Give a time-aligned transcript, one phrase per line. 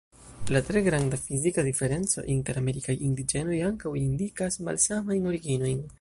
[0.53, 5.89] La tre granda fizika diferenco inter la amerikaj indiĝenoj ankaŭ indikas malsamajn originojn.